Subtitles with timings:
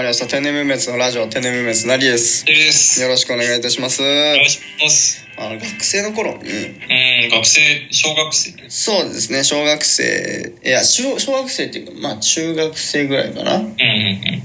[0.00, 3.02] まりました天然無滅のラジオ天然無滅なりですです。
[3.02, 5.28] よろしくお願いいたしますお願いします。
[5.36, 7.60] あの学生の頃にうん、学生、
[7.90, 8.52] 小学生。
[8.70, 13.72] そうですね小学生いや小小学生っていうかまあ中学生ぐらいかなうんうんうん。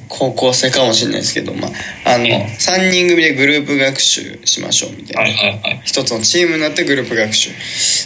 [0.10, 5.82] 高校生かもしれないですけどまああの3人組でグループ学習しましょうみたいなはいはいはい。
[5.86, 7.52] 一つのチームになってグループ学習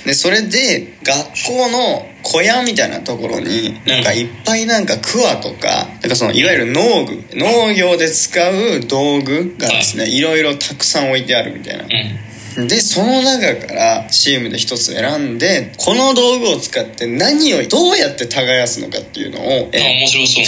[0.05, 11.87] でそれで学校の小屋みたいなところになんかいっぱいなんかクワとかなんかそのいわゆる農具農業で使う道具がですねいろいろたくさん置いてあるみたいなう
[12.63, 12.67] ん。
[12.67, 20.05] でその中からチームで一つ選んでこの道具を使って何をどうやって耕すのかっていうのをあ、え。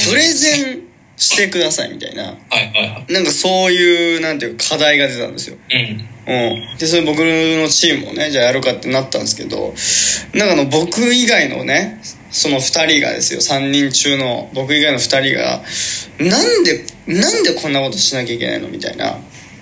[0.10, 0.91] プレゼン
[1.22, 2.36] してくださいみたいなはい
[2.74, 3.14] はいはい。
[3.14, 6.34] なんかそういうなんていうか課題が出たんですようん。
[6.34, 6.78] うん。
[6.78, 9.74] で、それ僕のチームをね、じゃあやるかってなったんですけど、
[10.34, 15.62] なんかあの僕以外のね、その二人がですよ、三人中の僕以外の二人が、
[16.20, 19.20] なんで、なんでこんなことしなきゃいけないのみたいな。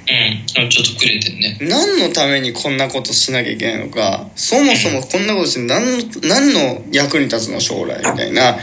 [0.09, 0.65] うん。
[0.65, 1.57] あちょっとくれてんね。
[1.61, 8.57] 何のためにこんなことしなきゃいけないのか、そもそもこんなことして何の、何の役に立つの将来みたいな、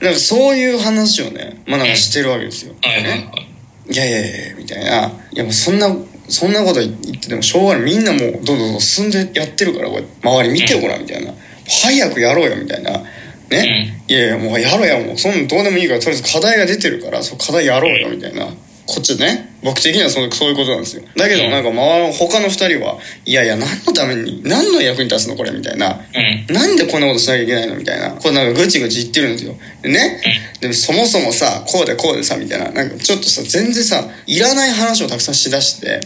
[0.00, 2.74] なんかそういう話をね、まあなんかしてるわけですよ。
[2.82, 3.48] はいはいはいね。
[3.90, 5.12] いやいやいやいやみたいな。
[5.32, 5.96] いやもうそんな、
[6.28, 7.84] そんなこと言っててもしょうがない。
[7.84, 11.32] みんなもうどんどん進んでやってるから、周り見てごらんみたいな。
[11.66, 13.02] 早くやろうよみたいな。
[13.50, 14.02] ね。
[14.08, 15.18] いやいやもうやろうやもう。
[15.18, 18.48] そんなのどうでもいいから、とりあえず課題が出てるから、そう課題やろうよみたいな。
[18.88, 19.52] こっちね。
[19.62, 21.02] 僕的にはそうそういうことなんですよ。
[21.14, 26.00] だけどなんか周り、他の二人は、いやいや何のために、何の役に立つのこれみたいな。
[26.48, 26.54] うん。
[26.54, 28.12] なんでこんなことしなきゃいけないのみたいな。
[28.12, 29.54] これなんかぐちぐち言ってるんですよ。
[29.82, 30.22] でね。
[30.60, 32.70] でもそもそもさ、こうでこうでさ、みたいな。
[32.70, 36.00] なんかちょっとさ、全然さ、いらない話をたくさんしだして、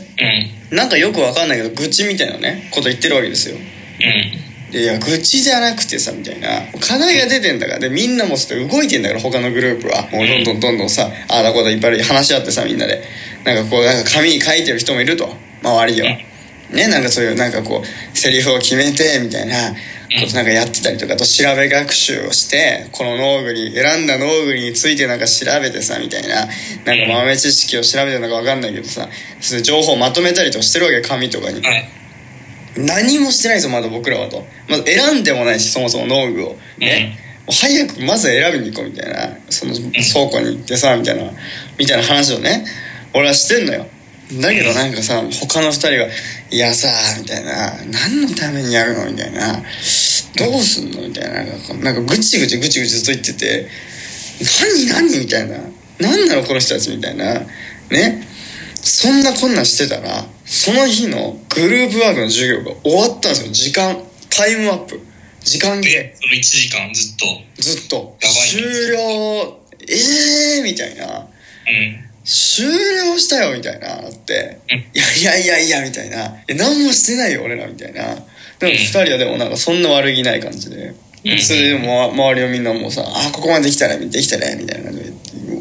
[0.71, 0.77] うん。
[0.77, 3.55] なんかよくわかんないけど、愚痴みたいなね、こと言ってるわけですよ。
[3.57, 4.52] うん。
[4.73, 6.49] でいや、愚痴じゃなくてさ、みたいな。
[6.81, 7.79] 課題が出てんだから。
[7.79, 10.09] で、みんなもそって動いてんだから、他のグループは。
[10.11, 13.05] もうどんどんどんどんさ、ああだこうだいっぱい話し合ってさ、みんなで。
[13.45, 15.37] なんかこう、なんか紙に書いてる人もいると。
[15.63, 16.17] 周りでは。
[16.71, 19.75] ね、なんかそういう、なんかこう、セリフを決めて、みたいな
[20.21, 26.37] ことなんかやってたりとか、あと調べ学習をして、この農具に、選んだ農具についてなんか調べてさ、みたいな。
[26.37, 29.07] なんか豆知識を調べてるのかわかんないけどさ、
[29.63, 31.61] 情報をまとめたりとかしてるわけ、紙とかに。
[31.61, 32.02] はい。
[32.77, 34.47] 何もしてないですよまだ僕らはと。
[34.69, 36.57] まず選んでもないしそもそも農具を。
[36.79, 39.37] ね、もう早くまず選びに行こうみたいな。
[39.51, 39.93] その倉
[40.31, 41.31] 庫に行ってさみたいな。
[41.79, 42.65] みたいな話をね
[43.13, 43.87] 俺はしてんのよ。
[44.41, 46.07] だけどなんかさ他の二人が
[46.51, 46.89] 「いやさ」
[47.21, 49.63] みたいな「何のためにやるの?」みたいな
[50.39, 51.43] 「どうすんの?」みたいな。
[51.43, 53.69] なんかなんかぐちぐちぐちぐちずっと言ってて
[54.89, 55.59] 「何何?」みたいな
[56.01, 57.43] 「何なのこの人たち」みたいな。
[57.91, 58.27] ね。
[58.83, 63.53] そんなこんなんしてたら、その日のグループワークの授業が終わったんですよ。
[63.53, 63.97] 時間、
[64.29, 65.01] タイムアップ。
[65.41, 66.03] 時間切れ。
[66.03, 67.63] で、その1時間ずっと。
[67.63, 68.19] ずっと。
[68.21, 69.59] 終了、
[69.89, 71.21] えーみたいな。
[71.21, 71.27] うん。
[72.23, 74.03] 終了したよみたいな。
[74.03, 74.59] だって。
[74.71, 76.37] うんいやいやいやいや、みたいな。
[76.47, 78.15] え、何もしてないよ、俺ら、みたいな。
[78.59, 80.95] でも二人はでもなんかそんな悪気ない感じで。
[81.25, 85.02] うんそれでも周りのみんなもうさ、あ、ここまでできたね、できたね、みたいな感じ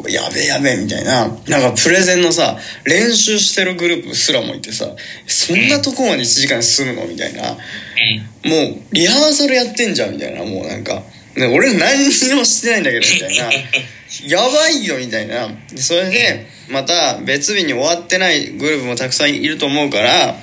[0.10, 1.28] やべえやべえ、みたいな。
[1.28, 4.88] なんかプレゼンのさ、練習してるグループすらもいてさ、
[5.28, 7.52] そんなとこまで1時間で済むのみたいな。
[7.52, 8.50] うん。
[8.50, 10.44] もう、リハーサルやってんじゃん、みたいな。
[10.44, 11.04] もうなんか、
[11.36, 13.52] ね、俺何にもしてないんだけど、みたいな。
[14.28, 15.48] やばいよ、みたいな。
[15.72, 20.36] でそれで、また別日に終わってないグループもたくさんいると思うから、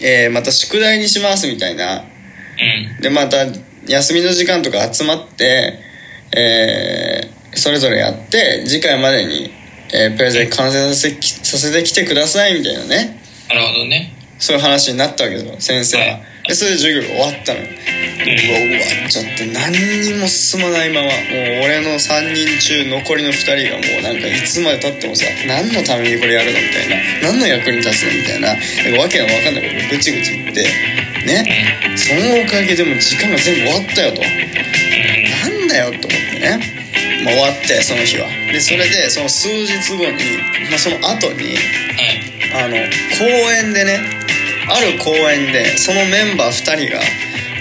[0.00, 2.04] えー、また宿題にします、みたいな。
[2.96, 3.02] うん。
[3.02, 3.46] で、また
[3.86, 5.78] 休みの時間とか集まって、
[6.34, 9.52] えー、それぞれやって、次回までに、
[9.92, 13.20] えー、プレゼン完成させきさせてきてください、みたいなね。
[13.48, 14.14] なるほどね。
[14.38, 16.22] そういう話になったわけですよ、先生ははい。
[16.48, 17.66] で、それで授業が終わったのよ。
[17.66, 17.76] うわ、
[18.26, 19.70] 終わっちゃって、何
[20.02, 21.14] にも進まないまま、もう
[21.62, 26.96] 俺の3人中残りの2人がもうなんかいつまで経ってもさ、何のためにこれやるのみたいな。
[27.22, 28.48] 何の役に立つのみたいな。
[28.98, 30.62] わけがわかんないことぐちぐち言って、
[31.26, 31.46] ね。
[31.96, 34.22] そのおかげでもう時間が全部終わったよと。
[34.22, 36.81] なんだよと思ってね。
[37.24, 38.28] まあ終わって、その日は。
[38.52, 40.12] で、それで、その数日後に、
[40.70, 42.32] まあその後に、はい。
[42.54, 42.76] あの
[43.18, 43.98] 公園でね
[44.68, 47.00] ある公園でそのメンバー2人が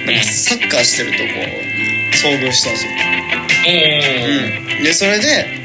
[0.05, 1.31] なんかサッカーしてるとこに
[2.11, 2.91] 遭遇したんですよ。
[4.77, 5.60] うん、でそれで